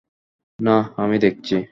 [0.59, 1.55] না, আমি দেখছি।